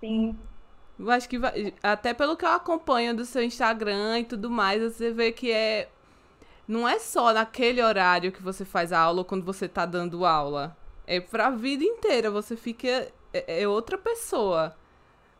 [0.00, 0.36] Sim.
[0.98, 4.82] Eu acho que vai, até pelo que eu acompanho do seu Instagram e tudo mais,
[4.82, 5.88] você vê que é.
[6.66, 10.26] Não é só naquele horário que você faz a aula ou quando você tá dando
[10.26, 10.76] aula.
[11.06, 12.30] É pra vida inteira.
[12.30, 13.10] Você fica.
[13.32, 14.76] É, é outra pessoa.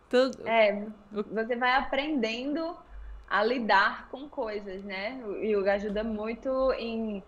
[0.06, 2.76] Então, é, você vai aprendendo
[3.28, 5.20] a lidar com coisas, né?
[5.26, 7.22] O yoga ajuda muito em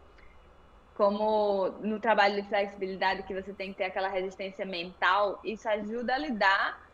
[0.94, 6.14] como no trabalho de flexibilidade que você tem que ter aquela resistência mental, isso ajuda
[6.14, 6.89] a lidar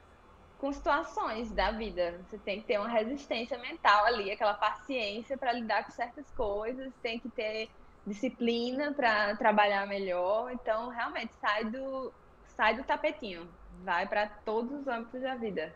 [0.59, 2.21] com situações da vida.
[2.29, 6.92] Você tem que ter uma resistência mental ali, aquela paciência para lidar com certas coisas,
[7.03, 7.69] tem que ter
[8.07, 10.51] disciplina para trabalhar melhor.
[10.53, 12.12] Então, realmente sai do
[12.57, 13.47] sai do tapetinho,
[13.85, 15.75] vai para todos os âmbitos da vida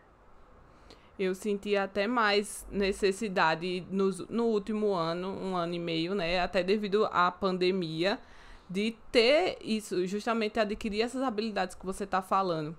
[1.23, 6.39] eu senti até mais necessidade no, no último ano, um ano e meio, né?
[6.39, 8.19] Até devido à pandemia,
[8.69, 12.75] de ter isso, justamente adquirir essas habilidades que você está falando.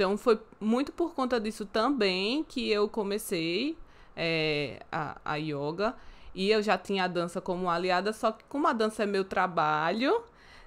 [0.00, 3.76] Então foi muito por conta disso também que eu comecei
[4.16, 5.94] é, a, a yoga.
[6.34, 9.26] E eu já tinha a dança como aliada, só que como a dança é meu
[9.26, 10.22] trabalho,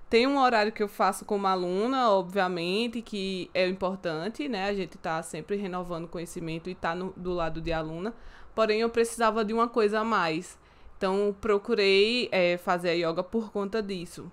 [0.08, 4.70] tem um horário que eu faço como aluna, obviamente, que é importante, né?
[4.70, 8.14] A gente tá sempre renovando conhecimento e tá no, do lado de aluna.
[8.54, 10.60] Porém, eu precisava de uma coisa a mais.
[10.96, 14.32] Então, procurei é, fazer a yoga por conta disso.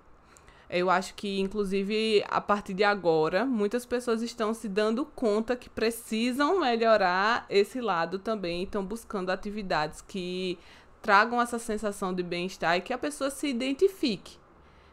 [0.73, 5.69] Eu acho que, inclusive, a partir de agora, muitas pessoas estão se dando conta que
[5.69, 8.63] precisam melhorar esse lado também.
[8.63, 10.57] Estão buscando atividades que
[11.01, 14.39] tragam essa sensação de bem-estar e que a pessoa se identifique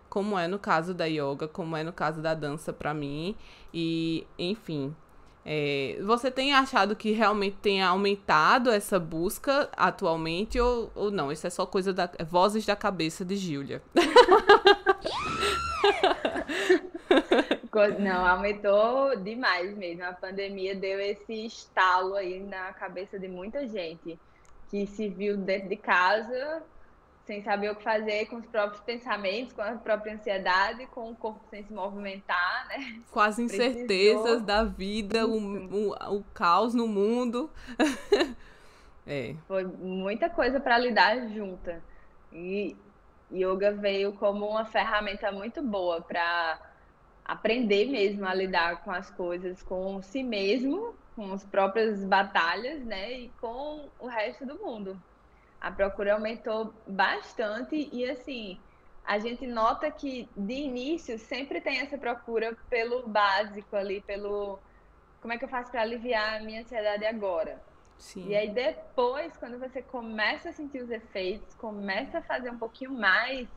[0.09, 3.37] como é no caso da yoga, como é no caso da dança para mim.
[3.73, 4.95] E, enfim.
[5.45, 11.33] É, você tem achado que realmente tenha aumentado essa busca atualmente ou, ou não?
[11.33, 12.11] Isso é só coisa da.
[12.19, 13.83] É vozes da cabeça de Júlia.
[18.01, 20.05] Não, aumentou demais mesmo.
[20.05, 24.19] A pandemia deu esse estalo aí na cabeça de muita gente
[24.69, 26.63] que se viu dentro de casa
[27.29, 31.15] sem saber o que fazer com os próprios pensamentos, com a própria ansiedade, com o
[31.15, 33.03] corpo sem se movimentar, né?
[33.11, 34.41] Com as incertezas Precisou...
[34.41, 37.51] da vida, o, o, o caos no mundo.
[39.07, 39.35] é.
[39.47, 41.83] Foi muita coisa para lidar junta.
[42.33, 42.75] E
[43.33, 46.61] yoga veio como uma ferramenta muito boa para
[47.25, 53.13] aprender mesmo a lidar com as coisas, com si mesmo, com as próprias batalhas, né?
[53.13, 55.01] E com o resto do mundo
[55.61, 58.63] a procura aumentou bastante e assim
[59.05, 64.63] a gente nota que de início sempre tem essa procura pelo básico ali, pelo
[65.21, 67.61] como é que eu faço para aliviar a minha ansiedade agora.
[67.99, 68.29] Sim.
[68.29, 72.93] E aí depois, quando você começa a sentir os efeitos, começa a fazer um pouquinho
[72.93, 73.49] mais,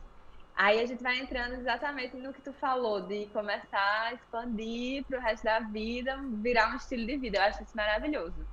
[0.54, 5.18] aí a gente vai entrando exatamente no que tu falou, de começar a expandir para
[5.18, 7.38] o resto da vida, virar um estilo de vida.
[7.38, 8.44] Eu acho isso maravilhoso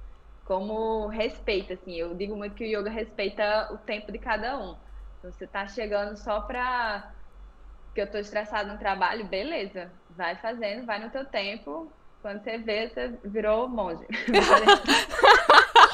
[0.50, 1.94] como respeito, assim.
[1.94, 4.76] Eu digo muito que o yoga respeita o tempo de cada um.
[5.20, 7.12] Então, você tá chegando só pra
[7.94, 9.92] que eu tô estressado no trabalho, beleza.
[10.10, 11.92] Vai fazendo, vai no teu tempo.
[12.24, 14.08] Quando você vê, você virou monge.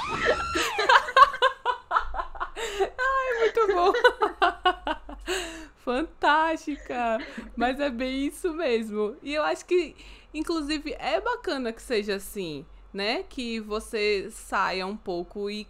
[2.98, 3.94] Ai, muito bom.
[5.84, 7.20] Fantástica!
[7.56, 9.16] Mas é bem isso mesmo.
[9.22, 9.96] E eu acho que,
[10.34, 13.24] inclusive, é bacana que seja assim, né?
[13.24, 15.68] Que você saia um pouco e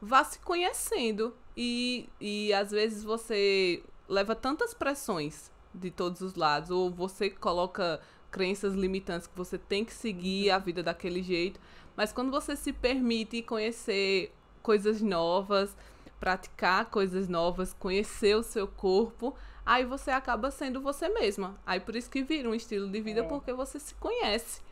[0.00, 1.34] vá se conhecendo.
[1.56, 8.00] E, e às vezes você leva tantas pressões de todos os lados, ou você coloca
[8.30, 11.60] crenças limitantes que você tem que seguir a vida daquele jeito.
[11.96, 14.32] Mas quando você se permite conhecer
[14.62, 15.76] coisas novas,
[16.18, 19.36] praticar coisas novas, conhecer o seu corpo,
[19.66, 21.58] aí você acaba sendo você mesma.
[21.66, 23.24] Aí por isso que vira um estilo de vida, é.
[23.24, 24.62] porque você se conhece,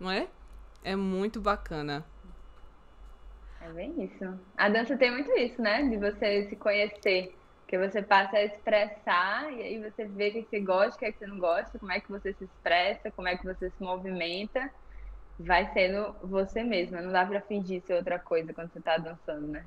[0.00, 0.28] não é?
[0.82, 2.04] É muito bacana.
[3.60, 4.38] É bem isso.
[4.56, 5.82] A dança tem muito isso, né?
[5.82, 7.34] De você se conhecer.
[7.66, 11.04] Que você passa a expressar e aí você vê o que você gosta, o que,
[11.04, 13.70] é que você não gosta, como é que você se expressa, como é que você
[13.70, 14.70] se movimenta.
[15.38, 17.02] Vai sendo você mesma.
[17.02, 19.64] Não dá pra fingir ser outra coisa quando você tá dançando, né?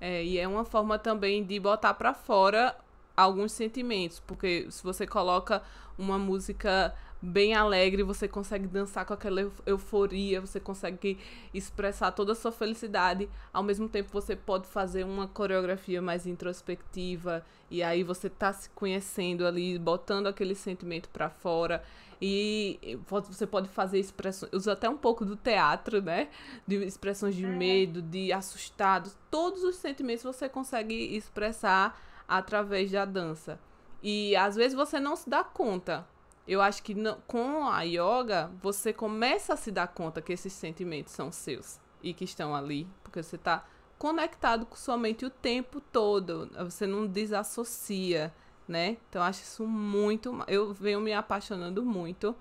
[0.00, 2.74] É, e é uma forma também de botar para fora
[3.16, 5.62] alguns sentimentos, porque se você coloca
[5.98, 11.18] uma música bem alegre, você consegue dançar com aquela euforia, você consegue
[11.52, 13.28] expressar toda a sua felicidade.
[13.52, 18.70] Ao mesmo tempo, você pode fazer uma coreografia mais introspectiva e aí você tá se
[18.70, 21.82] conhecendo ali, botando aquele sentimento para fora.
[22.22, 26.28] E você pode fazer expressões, usa até um pouco do teatro, né?
[26.66, 27.48] De expressões de é.
[27.48, 31.98] medo, de assustado, todos os sentimentos você consegue expressar
[32.28, 33.58] através da dança.
[34.02, 36.06] E às vezes você não se dá conta.
[36.46, 40.52] Eu acho que não, com a yoga você começa a se dar conta que esses
[40.52, 43.64] sentimentos são seus e que estão ali, porque você está
[43.98, 46.50] conectado com sua mente o tempo todo.
[46.64, 48.32] Você não desassocia,
[48.66, 48.96] né?
[49.08, 50.42] Então acho isso muito.
[50.46, 52.34] Eu venho me apaixonando muito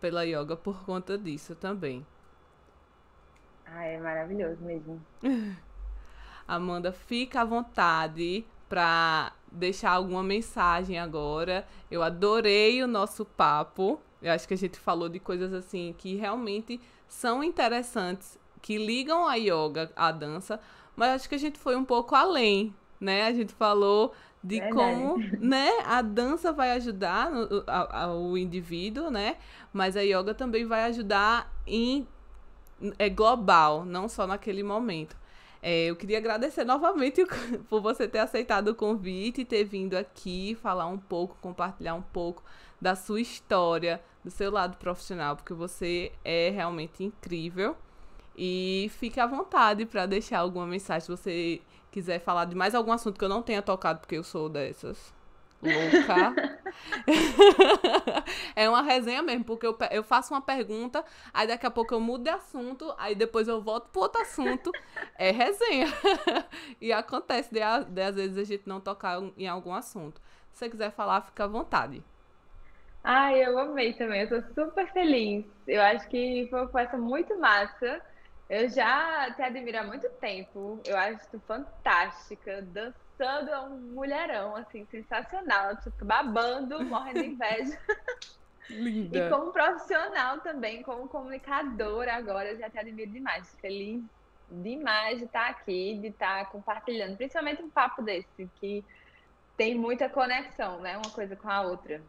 [0.00, 2.06] pela yoga por conta disso também.
[3.66, 5.00] Ah, é maravilhoso mesmo.
[6.48, 11.66] Amanda, fica à vontade para deixar alguma mensagem agora.
[11.90, 14.00] Eu adorei o nosso papo.
[14.20, 19.26] Eu acho que a gente falou de coisas assim que realmente são interessantes, que ligam
[19.26, 20.60] a yoga à dança,
[20.94, 23.26] mas acho que a gente foi um pouco além, né?
[23.26, 24.12] A gente falou
[24.42, 29.36] de como, né, a dança vai ajudar no, indivíduo, né?
[29.72, 32.06] Mas a yoga também vai ajudar em
[32.98, 35.14] é global, não só naquele momento.
[35.62, 37.22] É, eu queria agradecer novamente
[37.68, 42.02] por você ter aceitado o convite e ter vindo aqui falar um pouco, compartilhar um
[42.02, 42.42] pouco
[42.80, 47.76] da sua história, do seu lado profissional, porque você é realmente incrível.
[48.36, 51.60] E fique à vontade para deixar alguma mensagem você
[51.90, 55.12] quiser falar de mais algum assunto que eu não tenha tocado, porque eu sou dessas
[55.62, 56.34] louca.
[58.56, 62.00] é uma resenha mesmo, porque eu, eu faço uma pergunta, aí daqui a pouco eu
[62.00, 64.72] mudo de assunto, aí depois eu volto para outro assunto.
[65.18, 65.86] É resenha.
[66.80, 67.60] e acontece de,
[67.90, 70.20] de às vezes a gente não tocar em algum assunto.
[70.52, 72.02] Se você quiser falar, fica à vontade.
[73.02, 75.46] Ai, eu amei também, eu tô super feliz.
[75.66, 78.02] Eu acho que foi uma conversa muito massa.
[78.50, 80.82] Eu já te admiro há muito tempo.
[80.84, 85.76] Eu acho tu fantástica, dançando é um mulherão, assim, sensacional.
[85.76, 87.78] Tô babando, morrendo de inveja.
[88.68, 89.18] Linda.
[89.18, 93.54] E como profissional também, como comunicadora agora, eu já te admiro demais.
[93.60, 94.02] Feliz
[94.48, 98.84] demais de estar aqui, de estar compartilhando, principalmente um papo desse, que
[99.56, 100.96] tem muita conexão, né?
[100.96, 102.04] Uma coisa com a outra.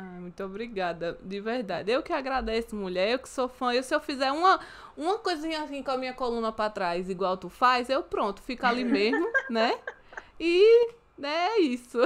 [0.00, 1.90] Ah, muito obrigada, de verdade.
[1.90, 3.74] Eu que agradeço, mulher, eu que sou fã.
[3.74, 4.60] Eu, se eu fizer uma,
[4.96, 8.64] uma coisinha assim com a minha coluna para trás, igual tu faz, eu pronto, fico
[8.64, 9.76] ali mesmo, né?
[10.38, 11.98] E né, é isso.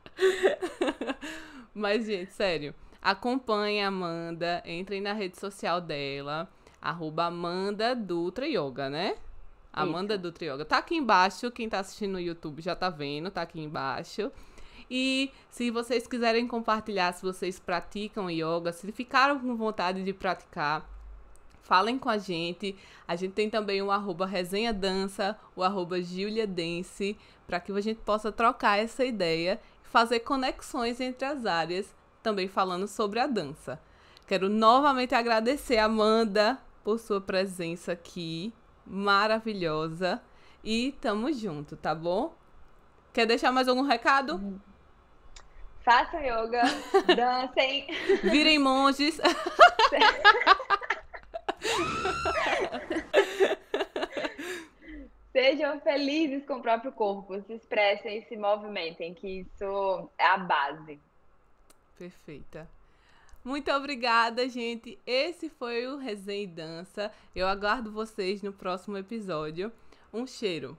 [1.74, 6.48] Mas, gente, sério, acompanhe a Amanda, entrem na rede social dela,
[6.80, 9.16] arroba Amanda Dutra Yoga, né?
[9.70, 10.22] Amanda Isso.
[10.22, 10.64] Dutra Yoga.
[10.64, 14.32] Tá aqui embaixo, quem tá assistindo no YouTube já tá vendo, tá aqui embaixo.
[14.94, 20.86] E se vocês quiserem compartilhar se vocês praticam yoga, se ficaram com vontade de praticar,
[21.62, 22.76] falem com a gente.
[23.08, 27.16] A gente tem também o arroba resenha dança, o arroba Giulia Dance,
[27.46, 32.46] para que a gente possa trocar essa ideia e fazer conexões entre as áreas, também
[32.46, 33.80] falando sobre a dança.
[34.26, 38.52] Quero novamente agradecer a Amanda por sua presença aqui,
[38.86, 40.20] maravilhosa.
[40.62, 42.34] E tamo junto, tá bom?
[43.10, 44.34] Quer deixar mais algum recado?
[44.34, 44.71] Uhum.
[45.84, 46.62] Façam yoga,
[47.16, 47.86] dancem.
[48.22, 49.20] Virem monges.
[55.32, 60.36] Sejam felizes com o próprio corpo, se expressem e se movimentem, que isso é a
[60.36, 61.00] base.
[61.98, 62.68] Perfeita.
[63.44, 64.98] Muito obrigada, gente.
[65.06, 67.10] Esse foi o Resenha e Dança.
[67.34, 69.72] Eu aguardo vocês no próximo episódio.
[70.12, 70.76] Um cheiro.